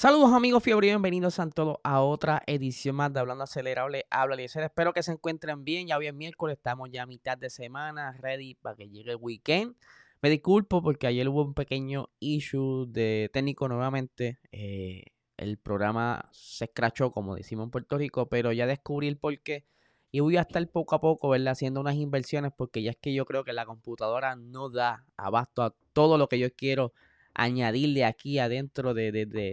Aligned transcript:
Saludos 0.00 0.32
amigos 0.32 0.62
fiebre 0.62 0.86
bienvenidos 0.86 1.38
a 1.40 1.50
todos 1.50 1.76
a 1.84 2.00
otra 2.00 2.42
edición 2.46 2.96
más 2.96 3.12
de 3.12 3.20
Hablando 3.20 3.44
Acelerable. 3.44 4.06
Habla 4.08 4.34
Eliezer, 4.34 4.62
espero 4.62 4.94
que 4.94 5.02
se 5.02 5.12
encuentren 5.12 5.62
bien. 5.62 5.88
Ya 5.88 5.98
hoy 5.98 6.06
es 6.06 6.14
miércoles, 6.14 6.56
estamos 6.56 6.88
ya 6.90 7.02
a 7.02 7.06
mitad 7.06 7.36
de 7.36 7.50
semana, 7.50 8.16
ready 8.18 8.54
para 8.54 8.76
que 8.76 8.88
llegue 8.88 9.10
el 9.10 9.18
weekend. 9.20 9.76
Me 10.22 10.30
disculpo 10.30 10.82
porque 10.82 11.06
ayer 11.06 11.28
hubo 11.28 11.44
un 11.44 11.52
pequeño 11.52 12.08
issue 12.18 12.86
de 12.88 13.28
técnico 13.30 13.68
nuevamente. 13.68 14.38
Eh, 14.52 15.04
el 15.36 15.58
programa 15.58 16.30
se 16.32 16.64
escrachó, 16.64 17.12
como 17.12 17.34
decimos 17.34 17.64
en 17.64 17.70
Puerto 17.70 17.98
Rico, 17.98 18.26
pero 18.26 18.52
ya 18.52 18.66
descubrí 18.66 19.06
el 19.06 19.18
porqué. 19.18 19.66
Y 20.10 20.20
voy 20.20 20.38
a 20.38 20.40
estar 20.40 20.66
poco 20.68 20.94
a 20.94 21.02
poco, 21.02 21.28
¿verdad? 21.28 21.52
Haciendo 21.52 21.78
unas 21.78 21.96
inversiones 21.96 22.52
porque 22.56 22.82
ya 22.82 22.92
es 22.92 22.96
que 22.96 23.12
yo 23.12 23.26
creo 23.26 23.44
que 23.44 23.52
la 23.52 23.66
computadora 23.66 24.34
no 24.34 24.70
da 24.70 25.04
abasto 25.18 25.62
a 25.62 25.74
todo 25.92 26.16
lo 26.16 26.26
que 26.30 26.38
yo 26.38 26.48
quiero 26.54 26.94
añadirle 27.34 28.04
aquí 28.04 28.38
adentro 28.38 28.94
de, 28.94 29.12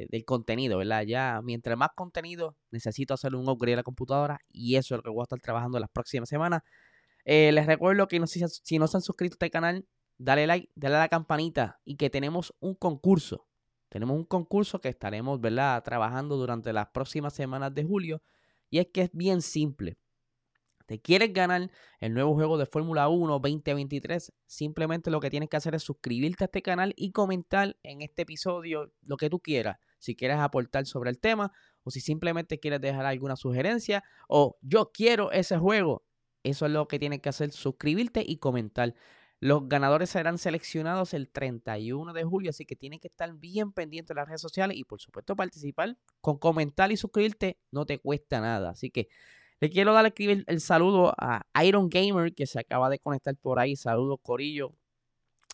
del 0.09 0.25
contenido, 0.25 0.77
¿verdad? 0.77 1.03
Ya 1.03 1.41
mientras 1.43 1.77
más 1.77 1.89
contenido, 1.95 2.55
necesito 2.71 3.13
hacer 3.13 3.35
un 3.35 3.47
upgrade 3.47 3.73
a 3.73 3.77
la 3.77 3.83
computadora 3.83 4.39
y 4.51 4.75
eso 4.75 4.95
es 4.95 4.97
lo 4.99 5.03
que 5.03 5.09
voy 5.09 5.21
a 5.21 5.23
estar 5.23 5.39
trabajando 5.39 5.79
las 5.79 5.89
próximas 5.89 6.29
semanas. 6.29 6.63
Eh, 7.25 7.51
les 7.51 7.65
recuerdo 7.65 8.07
que 8.07 8.25
si 8.27 8.79
no 8.79 8.87
se 8.87 8.97
han 8.97 9.01
suscrito 9.01 9.33
a 9.33 9.35
este 9.35 9.49
canal, 9.49 9.85
dale 10.17 10.47
like, 10.47 10.69
dale 10.75 10.95
a 10.95 10.99
la 10.99 11.09
campanita 11.09 11.79
y 11.85 11.95
que 11.95 12.09
tenemos 12.09 12.53
un 12.59 12.75
concurso. 12.75 13.47
Tenemos 13.89 14.17
un 14.17 14.25
concurso 14.25 14.81
que 14.81 14.89
estaremos, 14.89 15.39
¿verdad? 15.39 15.81
Trabajando 15.83 16.35
durante 16.37 16.73
las 16.73 16.87
próximas 16.87 17.33
semanas 17.33 17.73
de 17.73 17.83
julio. 17.83 18.21
Y 18.69 18.79
es 18.79 18.87
que 18.87 19.03
es 19.03 19.09
bien 19.13 19.41
simple 19.41 19.97
te 20.87 21.01
quieres 21.01 21.33
ganar 21.33 21.69
el 21.99 22.13
nuevo 22.13 22.33
juego 22.33 22.57
de 22.57 22.65
Fórmula 22.65 23.09
1 23.09 23.39
2023, 23.39 24.33
simplemente 24.45 25.11
lo 25.11 25.19
que 25.19 25.29
tienes 25.29 25.49
que 25.49 25.57
hacer 25.57 25.75
es 25.75 25.83
suscribirte 25.83 26.45
a 26.45 26.47
este 26.47 26.61
canal 26.61 26.93
y 26.95 27.11
comentar 27.11 27.77
en 27.83 28.01
este 28.01 28.21
episodio 28.21 28.93
lo 29.01 29.17
que 29.17 29.29
tú 29.29 29.41
quieras. 29.41 29.77
Si 29.99 30.15
quieres 30.15 30.37
aportar 30.37 30.85
sobre 30.85 31.09
el 31.09 31.19
tema 31.19 31.51
o 31.83 31.91
si 31.91 31.99
simplemente 31.99 32.59
quieres 32.59 32.79
dejar 32.79 33.05
alguna 33.05 33.35
sugerencia 33.35 34.01
o 34.29 34.57
yo 34.61 34.91
quiero 34.93 35.31
ese 35.31 35.57
juego. 35.57 36.05
Eso 36.43 36.65
es 36.65 36.71
lo 36.71 36.87
que 36.87 36.99
tienes 36.99 37.19
que 37.19 37.29
hacer, 37.29 37.51
suscribirte 37.51 38.23
y 38.25 38.37
comentar. 38.37 38.95
Los 39.41 39.67
ganadores 39.67 40.09
serán 40.09 40.37
seleccionados 40.37 41.13
el 41.13 41.29
31 41.29 42.13
de 42.13 42.23
julio, 42.23 42.51
así 42.51 42.65
que 42.65 42.77
tienes 42.77 43.01
que 43.01 43.09
estar 43.09 43.33
bien 43.33 43.73
pendiente 43.73 44.13
de 44.13 44.21
las 44.21 44.27
redes 44.27 44.41
sociales 44.41 44.77
y 44.77 44.85
por 44.85 45.01
supuesto 45.01 45.35
participar. 45.35 45.97
Con 46.21 46.37
comentar 46.37 46.93
y 46.93 46.97
suscribirte 46.97 47.59
no 47.71 47.85
te 47.85 47.99
cuesta 47.99 48.39
nada. 48.39 48.69
Así 48.69 48.89
que 48.89 49.09
le 49.59 49.69
quiero 49.69 49.93
dar 49.93 50.13
el, 50.15 50.61
saludo 50.61 51.13
a 51.17 51.45
Iron 51.63 51.89
Gamer 51.89 52.33
que 52.33 52.45
se 52.45 52.59
acaba 52.59 52.89
de 52.89 52.99
conectar 52.99 53.35
por 53.35 53.59
ahí. 53.59 53.75
Saludos, 53.75 54.19
Corillo. 54.21 54.73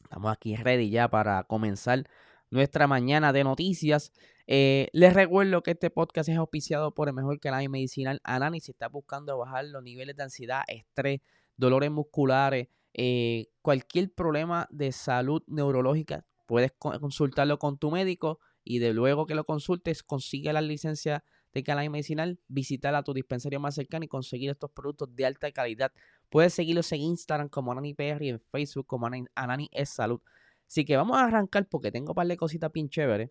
Estamos 0.03 0.31
aquí 0.31 0.55
ready 0.55 0.89
ya 0.89 1.07
para 1.07 1.43
comenzar 1.43 2.03
nuestra 2.49 2.87
mañana 2.87 3.31
de 3.31 3.43
noticias. 3.43 4.11
Eh, 4.45 4.89
les 4.91 5.13
recuerdo 5.13 5.63
que 5.63 5.71
este 5.71 5.89
podcast 5.89 6.27
es 6.27 6.37
auspiciado 6.37 6.93
por 6.93 7.07
el 7.07 7.13
mejor 7.13 7.39
canal 7.39 7.67
medicinal 7.69 8.19
Anani. 8.23 8.59
Si 8.59 8.71
estás 8.71 8.91
buscando 8.91 9.37
bajar 9.37 9.65
los 9.65 9.81
niveles 9.81 10.17
de 10.17 10.23
ansiedad, 10.23 10.63
estrés, 10.67 11.21
dolores 11.55 11.89
musculares, 11.89 12.67
eh, 12.93 13.47
cualquier 13.61 14.13
problema 14.13 14.67
de 14.69 14.91
salud 14.91 15.41
neurológica, 15.47 16.25
puedes 16.45 16.73
consultarlo 16.73 17.57
con 17.57 17.77
tu 17.77 17.89
médico 17.89 18.39
y 18.65 18.79
de 18.79 18.93
luego 18.93 19.25
que 19.25 19.35
lo 19.35 19.45
consultes, 19.45 20.03
consigue 20.03 20.51
la 20.51 20.61
licencia 20.61 21.23
de 21.53 21.63
Canal 21.63 21.89
Medicinal, 21.89 22.39
visitar 22.47 22.95
a 22.95 23.03
tu 23.03 23.13
dispensario 23.13 23.59
más 23.59 23.75
cercano 23.75 24.05
y 24.05 24.07
conseguir 24.07 24.49
estos 24.49 24.71
productos 24.71 25.15
de 25.15 25.25
alta 25.25 25.51
calidad. 25.51 25.91
Puedes 26.29 26.53
seguirlos 26.53 26.91
en 26.91 27.01
Instagram 27.01 27.49
como 27.49 27.71
AnaniPR 27.71 28.23
y 28.23 28.29
en 28.29 28.39
Facebook 28.39 28.87
como 28.87 29.07
Anani 29.35 29.69
es 29.71 29.89
Salud. 29.89 30.21
Así 30.67 30.85
que 30.85 30.97
vamos 30.97 31.17
a 31.17 31.25
arrancar 31.25 31.67
porque 31.67 31.91
tengo 31.91 32.11
un 32.11 32.15
par 32.15 32.27
de 32.27 32.37
cositas 32.37 32.71
bien 32.71 32.89
chéveres. 32.89 33.29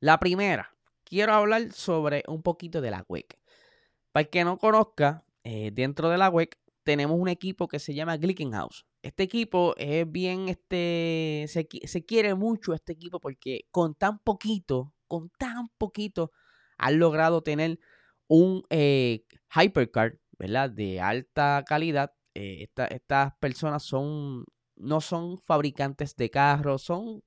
La 0.00 0.18
primera, 0.18 0.74
quiero 1.04 1.34
hablar 1.34 1.72
sobre 1.72 2.24
un 2.26 2.42
poquito 2.42 2.80
de 2.80 2.90
la 2.90 3.04
WEC. 3.08 3.38
Para 4.10 4.22
el 4.22 4.30
que 4.30 4.44
no 4.44 4.58
conozca, 4.58 5.24
eh, 5.44 5.70
dentro 5.72 6.10
de 6.10 6.18
la 6.18 6.28
WEC 6.28 6.58
tenemos 6.82 7.18
un 7.18 7.28
equipo 7.28 7.68
que 7.68 7.78
se 7.78 7.94
llama 7.94 8.16
Glickenhaus. 8.16 8.86
Este 9.02 9.22
equipo 9.22 9.74
es 9.76 10.10
bien, 10.10 10.48
este, 10.48 11.44
se, 11.48 11.68
se 11.84 12.04
quiere 12.04 12.34
mucho 12.34 12.74
este 12.74 12.92
equipo 12.92 13.20
porque 13.20 13.66
con 13.70 13.94
tan 13.94 14.18
poquito, 14.18 14.92
con 15.06 15.30
tan 15.38 15.68
poquito, 15.78 16.32
han 16.82 16.98
logrado 16.98 17.42
tener 17.42 17.78
un 18.26 18.64
eh, 18.68 19.24
hypercar, 19.54 20.18
¿verdad? 20.38 20.68
De 20.68 21.00
alta 21.00 21.64
calidad. 21.66 22.12
Eh, 22.34 22.68
estas 22.90 23.34
personas 23.36 23.84
son, 23.84 24.44
no 24.74 25.00
son 25.00 25.38
fabricantes 25.38 26.16
de 26.16 26.28
carros, 26.28 26.82
son 26.82 27.22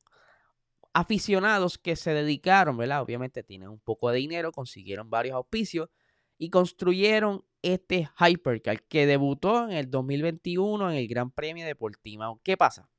aficionados 0.94 1.77
que 1.77 1.95
se 1.95 2.13
dedicaron, 2.13 2.75
¿verdad? 2.75 3.01
Obviamente 3.01 3.44
tienen 3.44 3.69
un 3.69 3.79
poco 3.79 4.09
de 4.09 4.17
dinero, 4.17 4.51
consiguieron 4.51 5.09
varios 5.09 5.35
auspicios 5.35 5.89
y 6.38 6.49
construyeron 6.49 7.45
este 7.61 8.09
Hypercar 8.19 8.83
que 8.83 9.05
debutó 9.05 9.69
en 9.69 9.71
el 9.71 9.89
2021 9.89 10.91
en 10.91 10.97
el 10.97 11.07
Gran 11.07 11.31
Premio 11.31 11.65
de 11.65 11.75
Portimao. 11.75 12.41
¿Qué 12.44 12.57
pasa? 12.57 12.89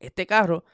Este 0.00 0.26
carro, 0.26 0.64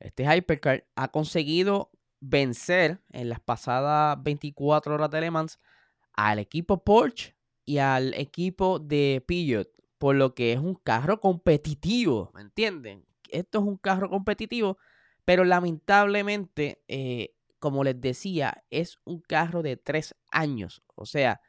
este 0.00 0.24
Hypercar, 0.24 0.86
ha 0.96 1.08
conseguido 1.08 1.92
vencer 2.20 3.02
en 3.10 3.28
las 3.28 3.40
pasadas 3.40 4.22
24 4.22 4.94
horas 4.94 5.10
de 5.10 5.20
Le 5.20 5.30
Mans 5.30 5.58
al 6.12 6.38
equipo 6.38 6.84
Porsche 6.84 7.34
y 7.64 7.78
al 7.78 8.14
equipo 8.14 8.78
de 8.78 9.24
Peugeot, 9.26 9.70
por 9.98 10.16
lo 10.16 10.34
que 10.34 10.52
es 10.52 10.58
un 10.58 10.74
carro 10.74 11.20
competitivo, 11.20 12.30
¿me 12.34 12.42
entienden? 12.42 13.06
Esto 13.30 13.58
es 13.58 13.64
un 13.64 13.76
carro 13.76 14.10
competitivo, 14.10 14.78
pero 15.24 15.44
lamentablemente, 15.44 16.82
eh, 16.88 17.34
como 17.58 17.84
les 17.84 18.00
decía, 18.00 18.64
es 18.70 18.98
un 19.04 19.20
carro 19.20 19.62
de 19.62 19.76
tres 19.76 20.14
años, 20.30 20.82
o 20.94 21.06
sea, 21.06 21.40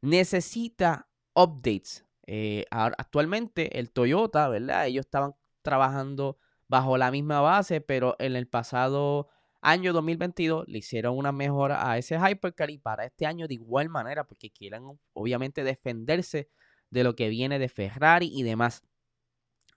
necesita 0.00 1.08
updates. 1.34 2.04
Eh, 2.30 2.66
actualmente 2.70 3.78
el 3.78 3.90
Toyota, 3.90 4.48
¿verdad? 4.48 4.86
Ellos 4.86 5.06
estaban 5.06 5.34
trabajando 5.62 6.38
bajo 6.68 6.98
la 6.98 7.10
misma 7.10 7.40
base, 7.40 7.80
pero 7.80 8.16
en 8.18 8.36
el 8.36 8.46
pasado 8.46 9.28
año 9.60 9.92
2022 9.92 10.66
le 10.68 10.78
hicieron 10.78 11.16
una 11.16 11.32
mejora 11.32 11.90
a 11.90 11.98
ese 11.98 12.18
Hypercar 12.18 12.70
y 12.70 12.78
para 12.78 13.04
este 13.04 13.26
año 13.26 13.48
de 13.48 13.54
igual 13.54 13.88
manera 13.88 14.24
porque 14.24 14.50
quieren 14.50 14.98
obviamente 15.12 15.64
defenderse 15.64 16.48
de 16.90 17.04
lo 17.04 17.14
que 17.14 17.28
viene 17.28 17.58
de 17.58 17.68
Ferrari 17.68 18.30
y 18.32 18.42
demás. 18.42 18.82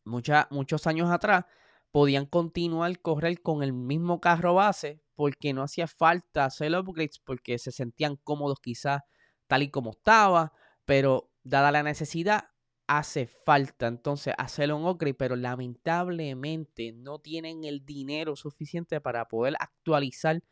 muchos 0.04 0.88
años 0.88 1.10
atrás 1.10 1.46
podían 1.92 2.26
continuar 2.26 3.00
correr 3.02 3.42
con 3.42 3.64
el 3.64 3.74
mismo 3.74 4.22
carro 4.22 4.56
base 4.56 5.02
porque 5.16 5.54
no 5.54 5.64
hacía 5.64 5.88
falta 5.88 6.46
hacer 6.46 6.76
upgrades 6.76 7.20
porque 7.20 7.58
se 7.60 7.72
sentían 7.72 8.16
cómodos 8.16 8.60
quizás 8.62 9.02
tal 9.48 9.64
y 9.64 9.70
como 9.70 9.92
estaba, 9.92 10.54
pero 10.86 11.30
dada 11.44 11.72
la 11.72 11.84
necesidad 11.84 12.51
hace 12.98 13.26
falta 13.26 13.88
entonces 13.88 14.34
hacer 14.38 14.74
un 14.74 14.86
upgrade, 14.86 15.14
pero 15.14 15.38
lamentablemente 15.38 16.92
no 16.92 17.20
tienen 17.20 17.64
el 17.64 17.86
dinero 17.86 18.36
suficiente 18.36 19.00
para 19.00 19.30
poder 19.30 19.56
actualizar 19.60 20.44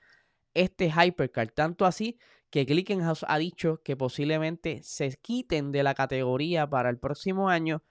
este 0.54 0.90
Hypercar. 0.90 1.52
Tanto 1.52 1.86
así 1.86 2.18
que 2.50 2.64
Glickenhaus 2.64 3.26
ha 3.28 3.38
dicho 3.38 3.82
que 3.84 3.98
posiblemente 3.98 4.82
se 4.84 5.10
quiten 5.22 5.74
de 5.74 5.84
la 5.84 5.94
categoría 5.94 6.70
para 6.70 6.90
el 6.90 6.98
próximo 6.98 7.50
año. 7.50 7.84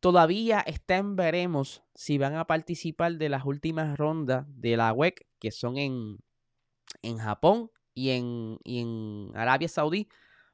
Todavía 0.00 0.60
está 0.60 0.96
en 0.96 1.14
veremos 1.14 1.84
si 1.94 2.18
van 2.18 2.34
a 2.34 2.48
participar 2.48 3.18
de 3.18 3.28
las 3.28 3.44
últimas 3.44 3.96
rondas 3.96 4.46
de 4.48 4.76
la 4.76 4.92
WEC, 4.92 5.28
que 5.38 5.52
son 5.52 5.78
en, 5.78 6.18
en 7.02 7.18
Japón 7.18 7.70
y 7.94 8.10
en, 8.10 8.58
y 8.64 8.80
en 8.80 9.30
Arabia 9.36 9.68
Saudí 9.68 10.08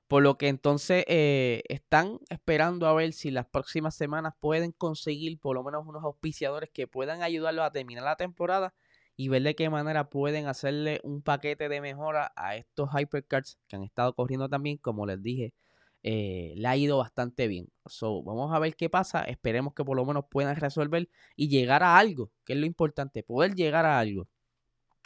por 0.09 0.23
lo 0.23 0.39
que 0.39 0.49
entonces 0.49 1.05
eh, 1.07 1.63
están 1.69 2.19
esperando 2.31 2.87
a 2.87 2.95
ver 2.95 3.13
si 3.13 3.31
las 3.31 3.47
próximas 3.47 3.95
semanas 3.95 4.35
pueden 4.41 4.73
conseguir 4.73 5.39
por 5.39 5.55
lo 5.55 5.63
menos 5.63 5.87
unos 5.87 6.03
auspiciadores 6.03 6.71
que 6.71 6.89
puedan 6.89 7.23
ayudarlos 7.23 7.65
a 7.65 7.73
terminar 7.73 8.05
la 8.05 8.17
temporada 8.17 8.75
y 9.17 9.29
ver 9.29 9.43
de 9.43 9.55
qué 9.55 9.71
manera 9.71 10.09
pueden 10.11 10.47
hacerle 10.47 11.01
un 11.05 11.23
paquete 11.23 11.69
de 11.69 11.81
mejora 11.81 12.33
a 12.37 12.57
estos 12.57 12.89
hypercards 12.99 13.59
que 13.69 13.77
han 13.77 13.85
estado 13.85 14.15
corriendo 14.15 14.49
también, 14.49 14.79
como 14.79 15.07
les 15.07 15.23
dije, 15.23 15.55
eh, 16.03 16.55
le 16.57 16.69
ha 16.69 16.77
ido 16.77 16.99
bastante 16.99 17.49
bien. 17.49 17.69
So, 17.87 18.23
vamos 18.23 18.55
a 18.55 18.59
ver 18.61 18.77
qué 18.77 18.89
pasa. 18.89 19.23
Esperemos 19.25 19.75
que 19.75 19.85
por 19.85 19.97
lo 19.97 20.05
menos 20.07 20.25
puedan 20.31 20.57
resolver 20.57 21.09
y 21.37 21.49
llegar 21.49 21.83
a 21.83 21.99
algo, 21.99 22.31
que 22.45 22.53
es 22.55 22.59
lo 22.59 22.67
importante, 22.67 23.23
poder 23.23 23.55
llegar 23.55 23.85
a 23.85 23.99
algo. 23.99 24.29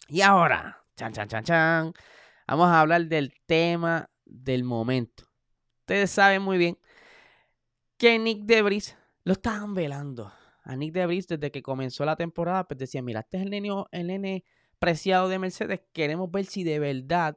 Y 0.09 0.21
ahora, 0.21 0.83
Chan, 0.97 1.13
chan, 1.13 1.29
chan, 1.29 1.45
chan. 1.45 1.93
Vamos 2.47 2.69
a 2.69 2.81
hablar 2.81 3.07
del 3.07 3.33
tema 3.47 4.11
del 4.33 4.65
momento. 4.65 5.25
Ustedes 5.81 6.11
saben 6.11 6.43
muy 6.43 6.59
bien 6.59 6.79
que 7.97 8.19
Nick 8.19 8.45
Debris 8.45 8.97
lo 9.25 9.33
estaban 9.35 9.75
velando. 9.75 10.33
A 10.65 10.77
Nick 10.77 10.93
Debris, 10.93 11.27
desde 11.27 11.51
que 11.51 11.63
comenzó 11.63 12.05
la 12.05 12.17
temporada, 12.17 12.67
pues 12.67 12.79
decía, 12.79 13.03
mira, 13.03 13.21
este 13.21 13.39
es 13.39 13.43
el 13.45 13.51
nene, 13.51 13.85
el 13.91 14.45
preciado 14.79 15.29
de 15.29 15.39
Mercedes. 15.39 15.83
Queremos 15.93 16.31
ver 16.31 16.45
si 16.45 16.65
de 16.65 16.79
verdad 16.79 17.37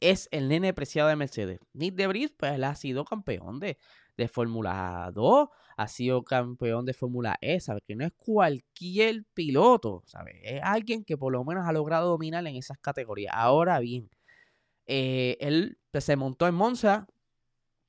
es 0.00 0.28
el 0.32 0.48
nene 0.48 0.72
preciado 0.72 1.08
de 1.08 1.16
Mercedes. 1.16 1.60
Nick 1.72 1.94
Debris, 1.94 2.32
pues 2.36 2.52
él 2.52 2.64
ha 2.64 2.74
sido 2.74 3.04
campeón 3.04 3.60
de, 3.60 3.76
de 4.16 4.28
Fórmula 4.28 5.10
2, 5.14 5.48
ha 5.76 5.88
sido 5.88 6.24
campeón 6.24 6.84
de 6.84 6.94
Fórmula 6.94 7.36
E, 7.40 7.60
¿sabes? 7.60 7.82
Que 7.86 7.96
no 7.96 8.04
es 8.04 8.12
cualquier 8.16 9.24
piloto, 9.34 10.02
¿sabes? 10.06 10.36
Es 10.42 10.60
alguien 10.62 11.04
que 11.04 11.16
por 11.16 11.32
lo 11.32 11.44
menos 11.44 11.66
ha 11.66 11.72
logrado 11.72 12.08
dominar 12.10 12.46
en 12.46 12.56
esas 12.56 12.78
categorías. 12.78 13.32
Ahora 13.36 13.78
bien, 13.80 14.10
eh, 14.86 15.36
él 15.40 15.78
pues, 15.90 16.04
se 16.04 16.16
montó 16.16 16.46
en 16.46 16.54
Monza 16.54 17.06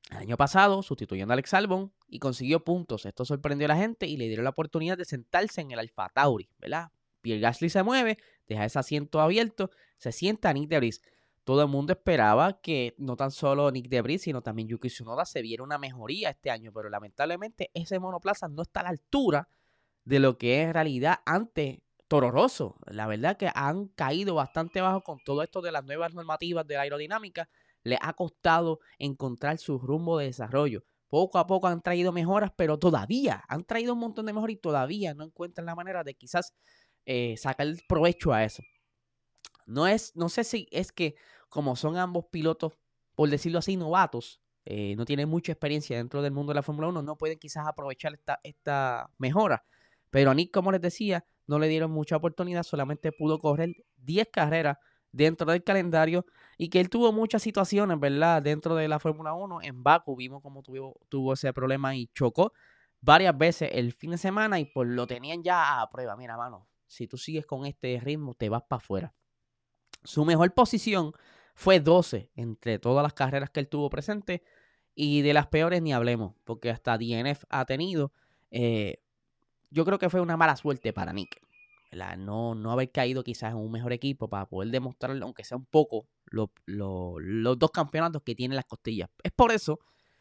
el 0.10 0.18
año 0.18 0.38
pasado, 0.38 0.84
sustituyendo 0.84 1.32
a 1.32 1.36
Alex 1.36 1.54
Albon, 1.54 1.94
y 2.08 2.20
consiguió 2.20 2.64
puntos. 2.64 3.06
Esto 3.06 3.24
sorprendió 3.24 3.66
a 3.66 3.70
la 3.70 3.78
gente 3.78 4.08
y 4.08 4.18
le 4.18 4.28
dieron 4.28 4.44
la 4.44 4.50
oportunidad 4.50 4.98
de 4.98 5.06
sentarse 5.06 5.62
en 5.62 5.72
el 5.72 5.80
Alfa 5.80 6.10
Tauri, 6.10 6.50
¿verdad? 6.60 6.92
Pierre 7.22 7.40
Gasly 7.40 7.70
se 7.70 7.84
mueve, 7.84 8.18
deja 8.48 8.66
ese 8.66 8.80
asiento 8.80 9.22
abierto, 9.22 9.70
se 9.98 10.12
sienta 10.12 10.52
Nick 10.52 10.70
Debris 10.70 11.02
todo 11.44 11.64
el 11.64 11.68
mundo 11.68 11.94
esperaba 11.94 12.62
que 12.62 12.94
no 12.98 13.16
tan 13.16 13.32
solo 13.32 13.72
Nick 13.72 13.90
Debris, 13.90 14.22
sino 14.24 14.42
también 14.42 14.68
Yuki 14.68 14.90
Tsunoda 14.90 15.26
se 15.26 15.42
viera 15.42 15.64
una 15.64 15.78
mejoría 15.78 16.30
este 16.30 16.52
año, 16.52 16.72
pero 16.72 16.90
lamentablemente 16.90 17.72
ese 17.74 18.00
monoplaza 18.00 18.48
no 18.48 18.62
está 18.62 18.82
a 18.82 18.84
la 18.84 18.90
altura 18.90 19.50
de 20.06 20.20
lo 20.20 20.38
que 20.38 20.62
es 20.62 20.68
en 20.68 20.74
realidad 20.74 21.20
antes 21.26 21.80
Toro 22.12 22.30
Rosso. 22.30 22.76
La 22.88 23.08
verdad 23.08 23.38
que 23.38 23.50
han 23.56 23.88
caído 23.88 24.36
bastante 24.36 24.82
bajo 24.82 25.00
con 25.00 25.20
todo 25.24 25.44
esto 25.44 25.62
de 25.62 25.72
las 25.72 25.86
nuevas 25.86 26.14
normativas 26.14 26.68
de 26.68 26.76
la 26.76 26.82
aerodinámica. 26.82 27.48
Les 27.84 27.98
ha 28.02 28.12
costado 28.12 28.82
encontrar 29.00 29.60
su 29.60 29.80
rumbo 29.80 30.18
de 30.18 30.26
desarrollo. 30.26 30.84
Poco 31.08 31.40
a 31.40 31.48
poco 31.48 31.68
han 31.68 31.82
traído 31.82 32.12
mejoras, 32.12 32.52
pero 32.54 32.78
todavía 32.78 33.46
han 33.48 33.64
traído 33.64 33.94
un 33.94 34.00
montón 34.00 34.26
de 34.26 34.34
mejoras 34.34 34.56
y 34.56 34.58
todavía 34.58 35.14
no 35.14 35.24
encuentran 35.24 35.66
la 35.66 35.74
manera 35.74 36.04
de 36.04 36.16
quizás 36.16 36.54
eh, 37.06 37.38
sacar 37.38 37.68
provecho 37.88 38.34
a 38.34 38.44
eso. 38.44 38.62
No 39.66 39.88
es, 39.88 40.14
no 40.14 40.28
sé 40.28 40.44
si 40.44 40.68
es 40.70 40.92
que 40.92 41.16
como 41.48 41.78
son 41.78 41.96
ambos 41.96 42.26
pilotos, 42.26 42.74
por 43.16 43.30
decirlo 43.30 43.60
así, 43.60 43.78
novatos, 43.78 44.42
eh, 44.66 44.98
no 44.98 45.06
tienen 45.06 45.30
mucha 45.30 45.54
experiencia 45.54 45.96
dentro 45.96 46.22
del 46.22 46.34
mundo 46.34 46.50
de 46.50 46.56
la 46.56 46.64
Fórmula 46.64 46.90
1, 46.90 47.04
no 47.04 47.18
pueden 47.18 47.40
quizás 47.40 47.66
aprovechar 47.66 48.14
esta, 48.16 48.42
esta 48.44 49.10
mejora. 49.18 49.64
Pero 50.10 50.30
a 50.32 50.34
Nick, 50.34 50.52
como 50.52 50.74
les 50.74 50.82
decía, 50.82 51.26
no 51.48 51.60
le 51.60 51.68
dieron 51.68 51.92
mucha 51.92 52.18
oportunidad, 52.18 52.64
solamente 52.64 53.12
pudo 53.12 53.40
correr 53.40 53.76
10 53.98 54.30
carreras 54.32 54.78
dentro 55.12 55.52
del 55.52 55.64
calendario 55.64 56.26
y 56.58 56.70
que 56.70 56.80
él 56.80 56.90
tuvo 56.90 57.12
muchas 57.12 57.42
situaciones, 57.42 58.00
¿verdad? 58.00 58.42
Dentro 58.42 58.76
de 58.76 58.88
la 58.88 59.00
Fórmula 59.00 59.34
1, 59.34 59.62
en 59.64 59.84
Baku 59.84 60.16
vimos 60.16 60.42
cómo 60.42 60.62
tuvo, 60.64 61.00
tuvo 61.10 61.34
ese 61.34 61.52
problema 61.54 61.96
y 61.96 62.08
chocó 62.14 62.54
varias 63.02 63.38
veces 63.38 63.70
el 63.74 63.94
fin 63.94 64.12
de 64.12 64.18
semana 64.18 64.60
y 64.60 64.66
pues 64.66 64.88
lo 64.90 65.08
tenían 65.08 65.44
ya 65.44 65.82
a 65.82 65.90
prueba. 65.90 66.16
Mira, 66.16 66.38
mano, 66.38 66.68
si 66.88 67.08
tú 67.08 67.18
sigues 67.18 67.46
con 67.46 67.66
este 67.66 68.00
ritmo, 68.00 68.34
te 68.36 68.50
vas 68.50 68.64
para 68.64 68.78
afuera. 68.78 69.14
Su 70.04 70.26
mejor 70.26 70.54
posición 70.54 71.14
fue 71.56 71.80
12 71.80 72.32
entre 72.36 72.80
todas 72.80 73.04
las 73.04 73.14
carreras 73.14 73.50
que 73.50 73.60
él 73.60 73.68
tuvo 73.68 73.90
presente. 73.90 74.44
Y 74.94 75.22
de 75.22 75.34
las 75.34 75.48
peores 75.48 75.82
ni 75.82 75.94
hablemos, 75.94 76.36
porque 76.44 76.70
hasta 76.70 76.98
DNF 76.98 77.46
ha 77.50 77.66
tenido. 77.66 78.12
Eh, 78.52 79.02
yo 79.72 79.86
creo 79.86 79.98
que 79.98 80.10
fue 80.10 80.22
una 80.22 80.38
mala 80.38 80.56
suerte 80.56 80.94
para 80.94 81.14
Nick. 81.14 81.42
No, 82.18 82.56
no 82.56 82.72
haber 82.72 82.92
caído 82.92 83.24
quizás 83.24 83.52
en 83.52 83.58
un 83.58 83.72
mejor 83.72 83.92
equipo 83.92 84.30
para 84.30 84.46
poder 84.48 84.70
demostrarle, 84.70 85.24
aunque 85.24 85.44
sea 85.44 85.58
un 85.58 85.66
poco, 85.66 86.08
los 86.26 87.60
dos 87.60 87.72
campeonatos 87.72 88.22
que 88.24 88.36
tiene 88.36 88.56
las 88.56 88.66
costillas. 88.66 89.10
Es 89.24 89.32
por 89.32 89.52
eso 89.52 89.80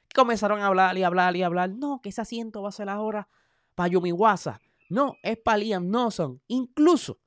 que 0.09 0.15
comenzaron 0.15 0.61
a 0.61 0.67
hablar 0.67 0.99
y 0.99 1.05
hablar 1.05 1.37
y 1.37 1.43
hablar. 1.43 1.71
No, 1.71 2.01
que 2.03 2.09
ese 2.09 2.21
asiento 2.21 2.63
va 2.63 2.71
a 2.71 2.73
ser 2.73 2.89
ahora 2.89 3.29
para 3.75 3.89
Yumiwasa. 3.89 4.61
No, 4.89 5.15
es 5.23 5.39
para 5.39 5.59
Liam 5.59 5.89
Nelson. 5.89 6.43
Incluso 6.49 7.21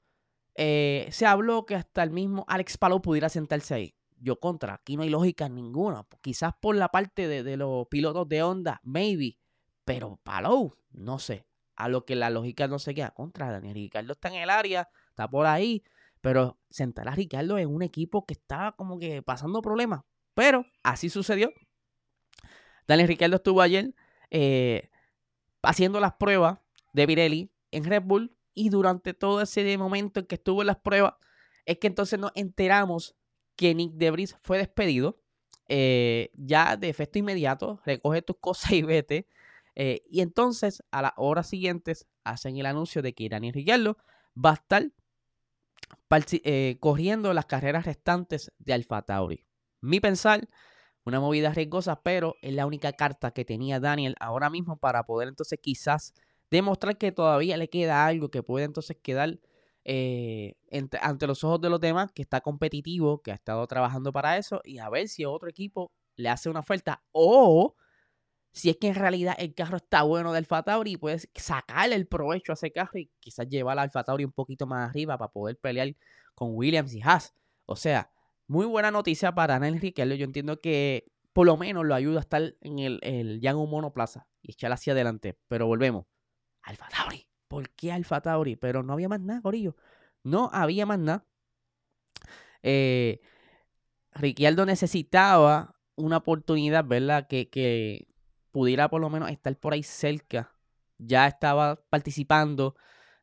eh, 0.55 1.07
se 1.11 1.25
habló 1.25 1.65
que 1.65 1.75
hasta 1.75 2.03
el 2.03 2.11
mismo 2.11 2.43
Alex 2.47 2.77
Palou 2.77 3.01
pudiera 3.01 3.29
sentarse 3.29 3.73
ahí. 3.73 3.95
Yo 4.19 4.39
contra, 4.39 4.75
aquí 4.75 4.95
no 4.95 5.03
hay 5.03 5.09
lógica 5.09 5.49
ninguna. 5.49 6.05
Quizás 6.21 6.53
por 6.59 6.75
la 6.75 6.89
parte 6.89 7.27
de, 7.27 7.57
los 7.57 7.87
pilotos 7.87 8.27
de 8.27 8.43
Honda, 8.43 8.81
maybe. 8.83 9.37
Pero 9.85 10.19
Palou, 10.23 10.75
no 10.91 11.19
sé. 11.19 11.45
A 11.75 11.89
lo 11.89 12.05
que 12.05 12.15
la 12.15 12.29
lógica 12.29 12.67
no 12.67 12.79
se 12.79 12.93
queda 12.93 13.11
contra. 13.11 13.51
Daniel 13.51 13.75
Ricardo 13.75 14.13
está 14.13 14.29
en 14.29 14.35
el 14.35 14.49
área, 14.49 14.89
está 15.09 15.27
por 15.27 15.45
ahí. 15.45 15.83
Pero 16.21 16.57
sentar 16.69 17.07
a 17.07 17.15
Ricardo 17.15 17.57
en 17.57 17.69
un 17.69 17.81
equipo 17.81 18.25
que 18.25 18.33
estaba 18.33 18.73
como 18.73 18.97
que 18.99 19.21
pasando 19.21 19.61
problemas. 19.61 20.01
Pero 20.33 20.65
así 20.83 21.09
sucedió. 21.09 21.51
Daniel 22.87 23.07
Ricardo 23.07 23.37
estuvo 23.37 23.61
ayer 23.61 23.93
eh, 24.31 24.89
haciendo 25.61 25.99
las 25.99 26.13
pruebas 26.13 26.59
de 26.93 27.07
Pirelli 27.07 27.51
en 27.71 27.83
Red 27.83 28.03
Bull 28.03 28.35
y 28.53 28.69
durante 28.69 29.13
todo 29.13 29.41
ese 29.41 29.77
momento 29.77 30.19
en 30.19 30.25
que 30.27 30.35
estuvo 30.35 30.61
en 30.61 30.67
las 30.67 30.77
pruebas, 30.77 31.15
es 31.65 31.77
que 31.79 31.87
entonces 31.87 32.19
nos 32.19 32.31
enteramos 32.35 33.15
que 33.55 33.73
Nick 33.73 33.93
Debris 33.93 34.37
fue 34.41 34.57
despedido. 34.57 35.19
Eh, 35.69 36.31
ya 36.35 36.75
de 36.75 36.89
efecto 36.89 37.19
inmediato, 37.19 37.79
recoge 37.85 38.21
tus 38.21 38.37
cosas 38.37 38.71
y 38.71 38.81
vete. 38.81 39.27
Eh, 39.75 40.01
y 40.09 40.21
entonces, 40.21 40.83
a 40.91 41.01
las 41.01 41.13
horas 41.17 41.47
siguientes, 41.47 42.07
hacen 42.23 42.57
el 42.57 42.65
anuncio 42.65 43.01
de 43.01 43.13
que 43.13 43.29
Daniel 43.29 43.53
Ricciardo 43.53 43.97
va 44.35 44.51
a 44.51 44.53
estar 44.53 44.91
eh, 46.43 46.77
corriendo 46.79 47.33
las 47.33 47.45
carreras 47.45 47.85
restantes 47.85 48.51
de 48.59 48.73
Alfa 48.73 49.01
Tauri. 49.01 49.45
Mi 49.81 49.99
pensar, 49.99 50.47
una 51.05 51.19
movida 51.19 51.51
riesgosa, 51.51 52.01
pero 52.01 52.35
es 52.41 52.53
la 52.53 52.65
única 52.65 52.93
carta 52.93 53.31
que 53.31 53.45
tenía 53.45 53.79
Daniel 53.79 54.15
ahora 54.19 54.49
mismo 54.49 54.77
para 54.77 55.03
poder 55.03 55.27
entonces 55.27 55.59
quizás 55.61 56.13
demostrar 56.51 56.97
que 56.97 57.11
todavía 57.11 57.57
le 57.57 57.69
queda 57.69 58.05
algo 58.05 58.29
que 58.29 58.43
puede 58.43 58.65
entonces 58.65 58.97
quedar 59.01 59.39
eh, 59.85 60.55
ante 61.01 61.27
los 61.27 61.43
ojos 61.43 61.59
de 61.59 61.69
los 61.69 61.81
demás, 61.81 62.11
que 62.13 62.21
está 62.21 62.41
competitivo, 62.41 63.21
que 63.21 63.31
ha 63.31 63.35
estado 63.35 63.65
trabajando 63.67 64.13
para 64.13 64.37
eso, 64.37 64.61
y 64.63 64.77
a 64.77 64.89
ver 64.89 65.07
si 65.07 65.25
otro 65.25 65.49
equipo 65.49 65.91
le 66.15 66.29
hace 66.29 66.49
una 66.49 66.61
oferta 66.61 67.03
o 67.11 67.75
si 68.53 68.69
es 68.69 68.77
que 68.77 68.87
en 68.87 68.95
realidad 68.95 69.35
el 69.39 69.55
carro 69.55 69.77
está 69.77 70.03
bueno 70.03 70.31
del 70.31 70.43
Alfa 70.43 70.61
Tauri 70.61 70.91
y 70.93 70.97
puedes 70.97 71.27
sacarle 71.33 71.95
el 71.95 72.07
provecho 72.07 72.51
a 72.51 72.53
ese 72.53 72.71
carro 72.71 72.99
y 72.99 73.11
quizás 73.19 73.49
llevar 73.49 73.79
al 73.79 73.85
Alfa 73.85 74.03
Tauri 74.03 74.25
un 74.25 74.31
poquito 74.31 74.67
más 74.67 74.89
arriba 74.89 75.17
para 75.17 75.31
poder 75.31 75.57
pelear 75.57 75.95
con 76.35 76.51
Williams 76.53 76.93
y 76.93 77.01
Haas. 77.01 77.33
O 77.65 77.75
sea, 77.75 78.11
muy 78.47 78.67
buena 78.67 78.91
noticia 78.91 79.33
para 79.33 79.59
Daniel 79.59 79.81
Ricciardo. 79.81 80.13
Yo 80.13 80.25
entiendo 80.25 80.61
que 80.61 81.11
por 81.33 81.47
lo 81.47 81.57
menos 81.57 81.83
lo 81.83 81.95
ayuda 81.95 82.19
a 82.19 82.21
estar 82.21 82.55
en 82.61 82.77
el, 82.77 82.99
el 83.01 83.41
Mono 83.41 83.65
Monoplaza 83.65 84.27
y 84.43 84.51
echar 84.51 84.71
hacia 84.71 84.93
adelante. 84.93 85.35
Pero 85.47 85.65
volvemos. 85.65 86.05
Alfa 86.61 86.87
Tauri. 86.89 87.27
¿Por 87.47 87.71
qué 87.71 87.91
Alfa 87.91 88.21
Tauri? 88.21 88.55
Pero 88.55 88.83
no 88.83 88.93
había 88.93 89.09
más 89.09 89.19
nada, 89.19 89.41
Corillo. 89.41 89.75
No 90.23 90.51
había 90.53 90.85
más 90.85 90.99
nada. 90.99 91.25
Eh, 92.61 93.19
Ricciardo 94.11 94.65
necesitaba 94.67 95.75
una 95.95 96.17
oportunidad, 96.17 96.85
¿verdad? 96.85 97.27
Que, 97.27 97.49
que 97.49 98.07
pudiera 98.53 98.87
por 98.87 99.01
lo 99.01 99.09
menos 99.09 99.29
estar 99.31 99.57
por 99.57 99.73
ahí 99.73 99.83
cerca. 99.83 100.55
Ya 100.99 101.27
estaba 101.27 101.81
participando 101.89 102.75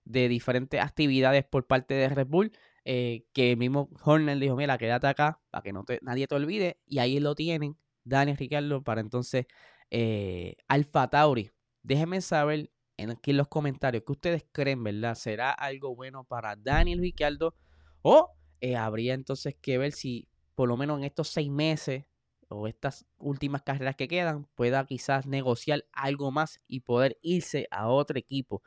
de 0.05 0.29
diferentes 0.29 0.81
actividades 0.83 1.45
por 1.45 1.67
parte 1.67 1.95
de 1.95 2.09
Red 2.11 2.27
Bull. 2.27 2.53
Eh, 2.85 3.27
que 3.33 3.53
el 3.53 3.57
mismo 3.59 3.89
Horner 4.03 4.39
dijo, 4.39 4.57
mira, 4.57 4.77
quédate 4.77 5.07
acá 5.07 5.41
para 5.51 5.63
que 5.63 5.73
no 5.73 5.85
nadie 6.03 6.27
te 6.27 6.35
olvide. 6.35 6.81
Y 6.87 6.99
ahí 6.99 7.21
lo 7.21 7.35
tienen, 7.35 7.79
Daniel 8.05 8.37
Ricciardo, 8.37 8.83
para 8.83 9.01
entonces 9.01 9.47
eh, 9.91 10.57
Alfa 10.67 11.09
Tauri. 11.09 11.51
Déjenme 11.83 12.21
saber 12.21 12.71
aquí 12.99 13.31
en 13.31 13.37
los 13.37 13.49
comentarios 13.49 14.03
qué 14.05 14.13
ustedes 14.13 14.45
creen, 14.51 14.83
¿verdad? 14.83 15.15
¿Será 15.15 15.53
algo 15.53 15.95
bueno 15.95 16.25
para 16.25 16.57
Daniel 16.57 16.99
Ricciardo? 16.99 17.55
O 18.03 18.33
eh, 18.61 18.77
habría 18.77 19.15
entonces 19.15 19.55
que 19.61 19.79
ver 19.79 19.93
si 19.93 20.29
por 20.57 20.69
lo 20.69 20.77
menos 20.77 20.99
en 20.99 21.05
estos 21.05 21.29
seis 21.29 21.51
meses 21.51 22.05
o 22.51 22.67
estas 22.67 23.07
últimas 23.19 23.63
carreras 23.63 23.97
que 23.97 24.09
quedan 24.09 24.47
pueda 24.55 24.85
quizás 24.85 25.27
negociar 25.27 25.85
algo 25.93 26.31
más 26.31 26.61
y 26.67 26.81
poder 26.81 27.19
irse 27.23 27.67
a 27.71 27.89
otro 27.89 28.19
equipo. 28.19 28.63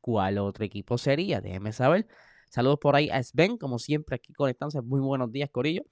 ¿Cuál 0.00 0.38
otro 0.38 0.64
equipo 0.64 0.98
sería? 0.98 1.40
Déjenme 1.40 1.72
saber. 1.72 2.08
Saludos 2.50 2.78
por 2.80 2.96
ahí 2.96 3.10
a 3.10 3.22
Sven, 3.22 3.58
como 3.58 3.78
siempre 3.78 4.16
aquí 4.16 4.32
conectándose. 4.32 4.82
Muy 4.82 5.00
buenos 5.00 5.30
días, 5.30 5.50
Corillo. 5.50 5.84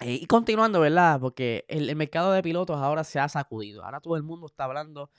Eh, 0.00 0.14
y 0.22 0.26
continuando, 0.26 0.80
¿verdad? 0.80 1.20
Porque 1.20 1.64
el, 1.68 1.94
mercado 1.96 2.32
de 2.32 2.42
pilotos 2.42 2.76
ahora 2.78 3.04
se 3.04 3.18
ha 3.18 3.28
sacudido. 3.28 3.84
Ahora 3.84 4.00
todo 4.00 4.16
el 4.16 4.22
mundo 4.22 4.46
está 4.46 4.64
hablando 4.64 5.10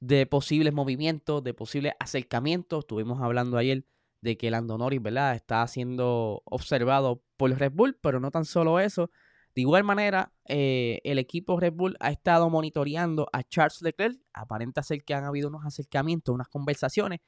de 0.00 0.26
posibles 0.26 0.72
movimientos, 0.72 1.44
de 1.44 1.54
posibles 1.54 1.92
acercamientos. 2.00 2.80
Estuvimos 2.80 3.20
hablando 3.22 3.58
ayer 3.58 3.84
de 4.22 4.36
que 4.38 4.50
Lando 4.50 4.78
Norris, 4.78 5.02
¿verdad? 5.02 5.34
Está 5.34 5.66
siendo 5.66 6.42
observado 6.46 7.22
por 7.36 7.50
Red 7.50 7.72
Bull, 7.72 7.98
pero 8.00 8.20
no 8.20 8.30
tan 8.30 8.44
solo 8.44 8.80
eso. 8.80 9.10
De 9.58 9.62
igual 9.62 9.82
manera, 9.82 10.32
eh, 10.44 11.00
el 11.02 11.18
equipo 11.18 11.58
Red 11.58 11.72
Bull 11.72 11.96
ha 11.98 12.12
estado 12.12 12.48
monitoreando 12.48 13.28
a 13.32 13.42
Charles 13.42 13.82
Leclerc. 13.82 14.16
Aparenta 14.32 14.84
ser 14.84 15.02
que 15.02 15.14
han 15.14 15.24
habido 15.24 15.48
unos 15.48 15.66
acercamientos, 15.66 16.32
unas 16.32 16.46
conversaciones, 16.46 17.18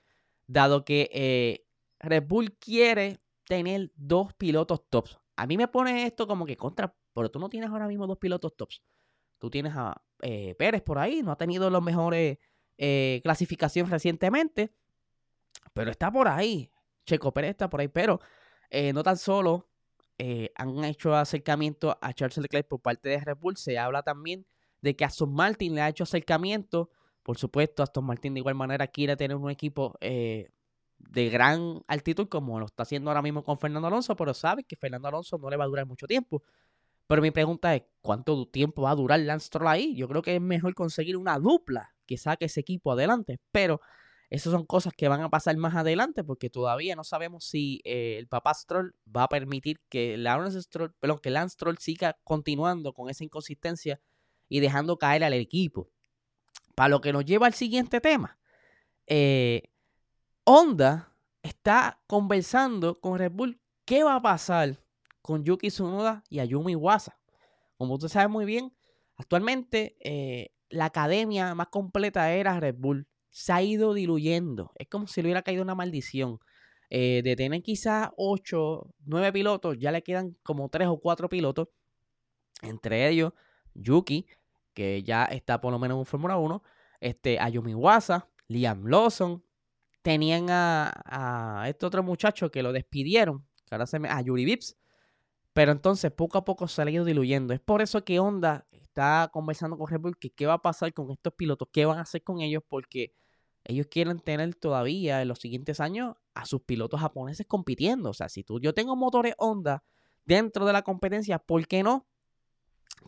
dado 0.47 0.85
que 0.85 1.11
eh, 1.13 1.67
Red 1.99 2.29
Bull 2.29 2.57
quiere 2.57 3.19
tener 3.49 3.91
dos 3.97 4.33
pilotos 4.35 4.89
tops. 4.89 5.19
A 5.35 5.45
mí 5.49 5.57
me 5.57 5.67
pone 5.67 6.07
esto 6.07 6.29
como 6.29 6.47
que 6.47 6.57
contra, 6.57 6.95
pero 7.15 7.33
tú 7.33 7.41
no 7.41 7.49
tienes 7.49 7.69
ahora 7.69 7.89
mismo 7.89 8.07
dos 8.07 8.19
pilotos 8.19 8.57
tops. 8.57 8.81
Tú 9.41 9.51
tienes 9.51 9.73
a 9.75 10.01
eh, 10.23 10.55
Pérez 10.57 10.83
por 10.83 11.01
ahí, 11.01 11.25
no 11.25 11.33
ha 11.33 11.37
tenido 11.37 11.69
los 11.69 11.83
mejores 11.83 12.39
clasificaciones 13.25 13.91
recientemente, 13.91 14.73
pero 15.75 15.91
está 15.91 16.13
por 16.13 16.29
ahí. 16.29 16.71
Checo 17.05 17.33
Pérez 17.33 17.51
está 17.51 17.69
por 17.69 17.81
ahí, 17.81 17.89
pero 17.89 18.21
no 18.95 19.03
tan 19.03 19.17
solo 19.17 19.70
han 20.55 20.85
hecho 20.85 21.15
acercamiento 21.15 21.97
a 22.01 22.13
Charles 22.13 22.39
Leclerc 22.39 22.69
por 22.69 22.81
parte 22.81 23.09
de 23.09 23.21
Red 23.21 23.39
Bull, 23.39 23.57
se 23.57 23.79
habla 23.79 24.03
también 24.03 24.47
de 24.81 24.97
que 24.97 25.05
Aston 25.05 25.33
Martin 25.33 25.75
le 25.75 25.83
ha 25.83 25.89
hecho 25.89 26.05
acercamiento. 26.05 26.91
Por 27.23 27.37
supuesto, 27.37 27.83
Aston 27.83 28.05
Martin 28.05 28.35
de 28.35 28.41
igual 28.41 28.55
manera 28.55 28.87
quiere 28.87 29.17
tener 29.17 29.37
un 29.37 29.51
equipo 29.51 29.99
de 30.01 30.51
gran 31.31 31.83
altitud 31.87 32.29
como 32.29 32.59
lo 32.59 32.67
está 32.67 32.83
haciendo 32.83 33.11
ahora 33.11 33.23
mismo 33.23 33.43
con 33.43 33.59
Fernando 33.59 33.89
Alonso, 33.89 34.15
pero 34.17 34.35
sabe 34.35 34.65
que 34.65 34.77
Fernando 34.77 35.09
Alonso 35.09 35.39
no 35.39 35.49
le 35.49 35.57
va 35.57 35.65
a 35.65 35.69
durar 35.69 35.87
mucho 35.87 36.07
tiempo. 36.07 36.43
Pero 37.07 37.23
mi 37.23 37.31
pregunta 37.31 37.75
es, 37.75 37.83
¿cuánto 38.01 38.47
tiempo 38.47 38.83
va 38.83 38.93
a 38.93 38.95
durar 38.95 39.19
Lance 39.21 39.47
Stroll 39.47 39.69
ahí? 39.69 39.97
Yo 39.97 40.07
creo 40.09 40.23
que 40.23 40.37
es 40.37 40.41
mejor 40.41 40.75
conseguir 40.75 41.17
una 41.17 41.39
dupla 41.39 41.95
que 42.07 42.17
saque 42.17 42.45
ese 42.45 42.61
equipo 42.61 42.93
adelante, 42.93 43.41
pero 43.51 43.81
esas 44.31 44.53
son 44.53 44.65
cosas 44.65 44.93
que 44.97 45.09
van 45.09 45.23
a 45.23 45.29
pasar 45.29 45.57
más 45.57 45.75
adelante 45.75 46.23
porque 46.23 46.49
todavía 46.51 46.95
no 46.95 47.03
sabemos 47.03 47.45
si 47.45 47.81
eh, 47.85 48.17
el 48.17 48.29
papá 48.29 48.55
Stroll 48.55 48.95
va 49.15 49.25
a 49.25 49.29
permitir 49.29 49.81
que 49.89 50.17
Lance 50.17 50.63
Stroll, 50.63 50.95
que 51.21 51.31
Lance 51.31 51.55
Stroll 51.55 51.79
siga 51.79 52.17
continuando 52.23 52.93
con 52.95 53.11
esa 53.11 53.25
inconsistencia 53.25 54.01
y 54.49 54.61
dejando 54.61 54.99
caer 54.99 55.25
al 55.25 55.33
equipo. 55.33 55.91
Para 56.77 56.91
lo 56.91 57.01
que 57.01 57.13
nos 57.13 57.25
lleva 57.25 57.49
al 57.49 57.55
siguiente 57.55 58.01
tema. 58.01 58.39
Eh, 59.07 59.65
Honda 60.45 61.13
está 61.43 62.01
conversando 62.07 63.01
con 63.01 63.19
Red 63.19 63.33
Bull 63.33 63.61
qué 63.85 64.05
va 64.05 64.15
a 64.15 64.23
pasar 64.23 64.81
con 65.23 65.45
Yuki 65.45 65.69
Tsunoda 65.69 66.23
y 66.29 66.39
Ayumi 66.39 66.77
Wasa. 66.77 67.19
Como 67.77 67.95
usted 67.95 68.09
sabe 68.09 68.29
muy 68.29 68.45
bien, 68.45 68.73
actualmente 69.17 69.97
eh, 70.01 70.53
la 70.69 70.87
academia 70.87 71.55
más 71.57 71.69
completa 71.69 72.33
era 72.33 72.61
Red 72.61 72.77
Bull. 72.79 73.09
Se 73.31 73.53
ha 73.53 73.63
ido 73.63 73.95
diluyendo. 73.95 74.73
Es 74.77 74.89
como 74.89 75.07
si 75.07 75.23
le 75.23 75.29
hubiera 75.29 75.43
caído 75.43 75.63
una 75.63 75.75
maldición. 75.75 76.41
Eh, 76.93 77.23
de 77.23 77.37
tener 77.37 77.63
quizás 77.63 78.11
8, 78.17 78.95
9 79.07 79.33
pilotos, 79.33 79.79
ya 79.79 79.93
le 79.93 80.03
quedan 80.03 80.37
como 80.43 80.69
3 80.69 80.89
o 80.89 80.99
4 80.99 81.29
pilotos. 81.29 81.69
Entre 82.63 83.09
ellos, 83.09 83.33
Yuki, 83.75 84.27
que 84.75 85.03
ya 85.05 85.25
está 85.25 85.61
por 85.61 85.73
lo 85.73 85.79
menos 85.79 85.99
en 85.99 86.07
Fórmula 86.07 86.37
1. 86.37 86.63
Este, 87.01 87.39
Ayumi 87.39 87.75
Wasa, 87.75 88.29
Liam 88.49 88.87
Lawson, 88.87 89.45
tenían 90.03 90.47
a, 90.51 91.65
este 91.69 91.87
otro 91.87 92.03
muchacho 92.03 92.51
que 92.51 92.63
lo 92.63 92.73
despidieron, 92.73 93.47
que 93.69 93.77
a 93.77 94.21
Yuri 94.23 94.45
Vips. 94.45 94.77
Pero 95.53 95.73
entonces 95.73 96.11
poco 96.13 96.39
a 96.39 96.45
poco 96.45 96.69
se 96.69 96.83
ha 96.83 96.91
ido 96.91 97.05
diluyendo. 97.05 97.55
Es 97.55 97.61
por 97.61 97.83
eso 97.83 98.05
que 98.05 98.21
Honda 98.21 98.67
está 98.91 99.31
conversando 99.33 99.79
con 99.79 99.89
Red 99.89 100.01
Bull 100.01 100.19
que 100.19 100.31
qué 100.31 100.47
va 100.47 100.55
a 100.55 100.63
pasar 100.63 100.93
con 100.93 101.11
estos 101.11 101.33
pilotos, 101.35 101.69
qué 101.73 101.87
van 101.87 101.99
a 101.99 102.03
hacer 102.03 102.23
con 102.23 102.41
ellos, 102.41 102.63
porque 102.69 103.15
ellos 103.65 103.87
quieren 103.91 104.21
tener 104.21 104.55
todavía 104.55 105.23
en 105.23 105.29
los 105.29 105.39
siguientes 105.39 105.81
años 105.81 106.17
a 106.35 106.45
sus 106.47 106.63
pilotos 106.63 107.01
japoneses 107.01 107.47
compitiendo. 107.47 108.11
O 108.11 108.15
sea, 108.15 108.29
si 108.29 108.43
tú, 108.45 108.61
yo 108.61 108.75
tengo 108.75 108.97
motores 108.97 109.35
Honda 109.39 109.83
dentro 110.25 110.67
de 110.67 110.73
la 110.73 110.83
competencia, 110.83 111.39
¿por 111.39 111.67
qué 111.67 111.83
no 111.83 112.07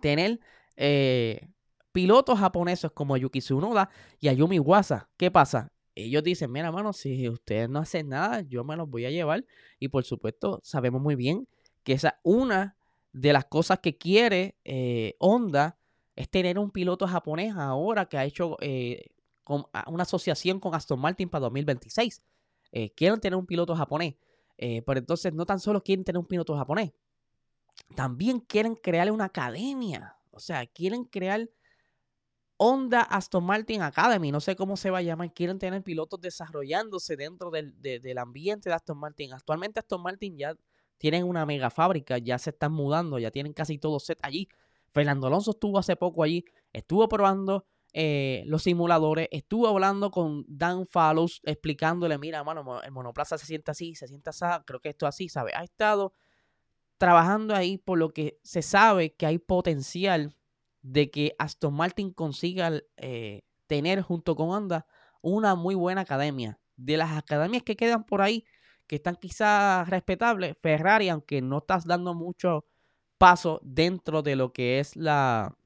tener 0.01 0.41
eh, 0.77 1.49
pilotos 1.93 2.39
japoneses 2.39 2.91
como 2.93 3.17
Yuki 3.17 3.41
Tsunoda 3.41 3.91
y 4.21 4.29
Ayumi 4.29 4.59
Wasa? 4.59 5.11
¿Qué 5.17 5.31
pasa? 5.31 5.73
ellos 5.95 6.23
dicen, 6.23 6.51
mira, 6.51 6.73
mano, 6.73 6.93
si 6.93 7.29
ustedes 7.29 7.69
no 7.69 7.81
hacen 7.81 8.09
nada, 8.09 8.41
yo 8.43 8.65
me 8.65 8.77
los 8.77 8.89
voy 8.89 9.05
a 9.05 9.11
llevar. 9.11 9.45
Y 9.79 9.89
por 9.89 10.05
supuesto, 10.05 10.61
sabemos 10.62 11.03
muy 11.03 11.17
bien 11.17 11.47
que 11.83 11.93
esa 11.93 12.19
una 12.23 12.77
de 13.12 13.33
las 13.33 13.45
cosas 13.47 13.78
que 13.81 13.97
quiere 13.97 14.57
eh, 14.64 15.16
Honda 15.19 15.78
es 16.16 16.28
tener 16.31 16.59
un 16.59 16.71
piloto 16.71 17.07
japonés 17.07 17.54
ahora 17.57 18.07
que 18.07 18.19
ha 18.19 18.25
hecho 18.25 18.57
eh, 18.61 19.11
una 19.47 20.02
asociación 20.02 20.61
con 20.61 20.75
Aston 20.75 21.00
Martin 21.00 21.28
para 21.28 21.42
2026. 21.42 22.23
Eh, 22.73 22.90
quieren 22.95 23.21
tener 23.21 23.37
un 23.37 23.47
piloto 23.47 23.75
japonés. 23.75 24.14
pero 24.57 24.99
entonces 24.99 25.33
no 25.33 25.45
tan 25.45 25.61
solo 25.61 25.83
quieren 25.83 26.04
tener 26.04 26.19
un 26.19 26.26
piloto 26.26 26.57
japonés, 26.57 26.92
también 27.97 28.40
quieren 28.40 28.75
crear 28.76 29.11
una 29.11 29.26
academia. 29.26 30.16
O 30.31 30.40
sea, 30.40 30.66
quieren 30.66 31.04
crear 31.04 31.49
Honda 32.57 33.02
Aston 33.02 33.42
Martin 33.45 33.83
Academy, 33.83 34.31
no 34.31 34.40
sé 34.40 34.54
cómo 34.54 34.76
se 34.76 34.90
va 34.90 34.99
a 34.99 35.02
llamar, 35.02 35.33
quieren 35.35 35.59
tener 35.59 35.83
pilotos 35.83 36.21
desarrollándose 36.21 37.16
dentro 37.16 37.50
del, 37.50 38.19
ambiente 38.19 38.69
de 38.69 38.75
Aston 38.76 38.99
Martin. 38.99 39.33
Actualmente 39.33 39.81
Aston 39.81 40.00
Martin 40.00 40.38
ya 40.38 40.54
tienen 41.03 41.25
una 41.25 41.45
mega 41.45 41.69
fábrica, 41.69 42.17
ya 42.19 42.39
se 42.39 42.51
están 42.51 42.73
mudando, 42.73 43.19
ya 43.19 43.33
tienen 43.33 43.53
casi 43.53 43.77
todo 43.77 43.99
set 43.99 44.21
allí. 44.23 44.49
Fernando 44.93 45.27
Alonso 45.27 45.51
estuvo 45.51 45.77
hace 45.81 45.97
poco 45.97 46.23
allí, 46.23 46.45
estuvo 46.73 47.09
probando 47.09 47.67
eh, 47.93 48.45
los 48.47 48.63
simuladores, 48.63 49.27
estuvo 49.33 49.67
hablando 49.67 50.13
con 50.13 50.45
Dan 50.47 50.87
Fallows, 50.87 51.41
explicándole, 51.43 52.19
mira, 52.19 52.45
mano, 52.45 52.81
el 52.81 52.93
monoplaza 52.93 53.37
se 53.37 53.47
siente 53.47 53.73
así, 53.73 53.97
se 53.97 54.07
siente 54.07 54.31
así, 54.31 54.45
creo 54.65 54.79
que 54.79 54.91
esto 54.91 55.09
así, 55.09 55.29
¿sabe? 55.29 55.51
Ha 55.57 55.65
estado 55.65 56.15
trabajando 56.99 57.57
ahí 57.57 57.79
por 57.79 57.99
lo 57.99 58.11
que 58.11 58.39
se 58.45 58.63
sabe 58.63 59.13
que 59.17 59.27
hay 59.27 59.39
potencial 59.39 60.37
de 60.83 61.11
que 61.11 61.35
Aston 61.37 61.75
Martin 61.75 62.13
consiga 62.13 62.81
eh, 62.97 63.43
tener 63.67 64.03
junto 64.03 64.37
con 64.37 64.51
Honda 64.51 64.87
una 65.21 65.57
muy 65.57 65.75
buena 65.75 66.03
academia. 66.03 66.61
De 66.77 66.97
las 66.97 67.11
academias 67.19 67.65
que 67.65 67.75
quedan 67.75 68.05
por 68.05 68.23
ahí, 68.23 68.45
que 68.87 68.97
están 68.97 69.17
quizás 69.17 69.89
respetables, 69.89 70.57
Ferrari, 70.61 71.09
aunque 71.09 71.41
no 71.41 71.59
estás 71.59 71.87
dando 71.87 72.15
mucho 72.15 72.65
paso 73.19 73.61
dentro 73.62 74.23
de 74.23 74.37
lo 74.37 74.53
que 74.53 74.81
es 74.81 74.97
la 74.97 75.57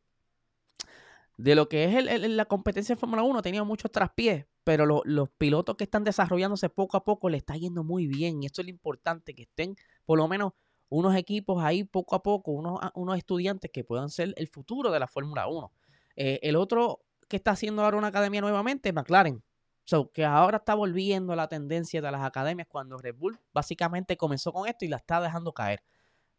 de 1.38 1.54
lo 1.54 1.68
que 1.68 1.84
es 1.84 2.30
la 2.30 2.44
competencia 2.46 2.94
de 2.94 3.00
Fórmula 3.00 3.22
1, 3.22 3.42
tenía 3.42 3.62
muchos 3.62 3.92
traspiés, 3.92 4.46
pero 4.64 4.86
los 4.86 5.28
pilotos 5.36 5.76
que 5.76 5.84
están 5.84 6.02
desarrollándose 6.02 6.70
poco 6.70 6.96
a 6.96 7.04
poco 7.04 7.28
le 7.28 7.36
está 7.36 7.56
yendo 7.56 7.84
muy 7.84 8.06
bien 8.06 8.42
y 8.42 8.46
esto 8.46 8.62
es 8.62 8.66
lo 8.66 8.70
importante, 8.70 9.34
que 9.34 9.42
estén 9.42 9.76
por 10.06 10.18
lo 10.18 10.28
menos 10.28 10.52
unos 10.88 11.14
equipos 11.16 11.62
ahí 11.62 11.84
poco 11.84 12.14
a 12.14 12.22
poco, 12.22 12.52
unos, 12.52 12.78
unos 12.94 13.18
estudiantes 13.18 13.70
que 13.70 13.84
puedan 13.84 14.08
ser 14.08 14.32
el 14.36 14.48
futuro 14.48 14.90
de 14.90 15.00
la 15.00 15.06
Fórmula 15.06 15.46
1. 15.46 15.72
Eh, 16.16 16.40
el 16.42 16.56
otro 16.56 17.00
que 17.28 17.36
está 17.36 17.50
haciendo 17.52 17.84
ahora 17.84 17.98
una 17.98 18.08
academia 18.08 18.40
nuevamente 18.40 18.88
es 18.88 18.94
McLaren. 18.94 19.42
So, 19.86 20.10
que 20.10 20.24
ahora 20.24 20.56
está 20.58 20.74
volviendo 20.74 21.34
la 21.36 21.48
tendencia 21.48 22.02
de 22.02 22.10
las 22.10 22.24
academias 22.24 22.66
cuando 22.68 22.98
Red 22.98 23.14
Bull 23.14 23.38
básicamente 23.54 24.16
comenzó 24.16 24.52
con 24.52 24.68
esto 24.68 24.84
y 24.84 24.88
la 24.88 24.96
está 24.96 25.20
dejando 25.20 25.52
caer. 25.52 25.80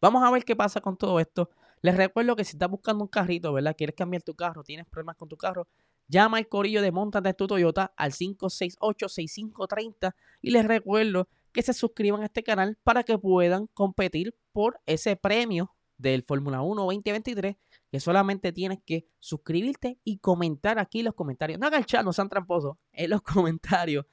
Vamos 0.02 0.22
a 0.22 0.30
ver 0.30 0.44
qué 0.44 0.54
pasa 0.54 0.82
con 0.82 0.98
todo 0.98 1.18
esto. 1.18 1.48
Les 1.80 1.96
recuerdo 1.96 2.36
que 2.36 2.44
si 2.44 2.56
estás 2.56 2.68
buscando 2.68 3.02
un 3.02 3.08
carrito, 3.08 3.50
¿verdad? 3.54 3.74
Quieres 3.76 3.96
cambiar 3.96 4.22
tu 4.22 4.34
carro, 4.34 4.62
tienes 4.62 4.84
problemas 4.86 5.16
con 5.16 5.30
tu 5.30 5.38
carro, 5.38 5.66
llama 6.08 6.36
al 6.36 6.46
corillo 6.46 6.82
de 6.82 6.92
Montas 6.92 7.22
tu 7.36 7.46
Toyota 7.46 7.94
al 7.96 8.12
568-6530 8.12 10.14
y 10.42 10.50
les 10.50 10.66
recuerdo 10.66 11.26
que 11.50 11.62
se 11.62 11.72
suscriban 11.72 12.20
a 12.20 12.26
este 12.26 12.42
canal 12.42 12.76
para 12.84 13.02
que 13.02 13.16
puedan 13.16 13.66
competir 13.68 14.34
por 14.52 14.78
ese 14.84 15.16
premio 15.16 15.74
del 15.96 16.22
Fórmula 16.22 16.60
1 16.60 16.82
2023 16.82 17.56
que 17.90 18.00
solamente 18.00 18.52
tienes 18.52 18.78
que 18.84 19.06
suscribirte 19.18 19.98
y 20.04 20.18
comentar 20.18 20.78
aquí 20.78 21.02
los 21.02 21.14
comentarios. 21.14 21.58
No 21.58 21.66
hagan 21.66 21.84
chat, 21.84 22.04
no 22.04 22.12
sean 22.12 22.28
tramposos. 22.28 22.76
En 22.92 23.10
los 23.10 23.22
comentarios, 23.22 24.06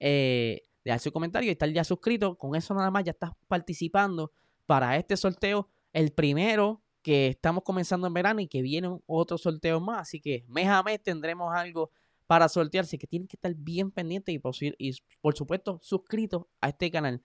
eh, 0.00 0.62
dejar 0.84 1.00
su 1.00 1.12
comentario 1.12 1.48
y 1.48 1.52
estar 1.52 1.70
ya 1.70 1.84
suscrito. 1.84 2.36
Con 2.36 2.54
eso 2.54 2.74
nada 2.74 2.90
más 2.90 3.04
ya 3.04 3.12
estás 3.12 3.30
participando 3.48 4.32
para 4.66 4.96
este 4.96 5.16
sorteo. 5.16 5.68
El 5.92 6.12
primero 6.12 6.82
que 7.02 7.28
estamos 7.28 7.64
comenzando 7.64 8.06
en 8.06 8.14
verano 8.14 8.40
y 8.40 8.48
que 8.48 8.62
vienen 8.62 9.00
otros 9.06 9.42
sorteos 9.42 9.82
más. 9.82 10.02
Así 10.02 10.20
que 10.20 10.44
mes 10.48 10.68
a 10.68 10.82
mes 10.82 11.02
tendremos 11.02 11.52
algo 11.54 11.90
para 12.26 12.48
sortearse, 12.48 12.96
que 12.96 13.06
tienen 13.06 13.28
que 13.28 13.36
estar 13.36 13.54
bien 13.54 13.90
pendientes 13.90 14.34
y 14.34 14.38
por, 14.38 14.54
y 14.60 14.96
por 15.20 15.36
supuesto 15.36 15.78
suscritos 15.82 16.46
a 16.60 16.68
este 16.68 16.90
canal. 16.90 17.22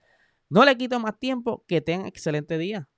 No 0.50 0.64
le 0.64 0.76
quito 0.76 0.98
más 0.98 1.18
tiempo, 1.18 1.64
que 1.66 1.80
tengan 1.80 2.06
excelente 2.06 2.58
día. 2.58 2.88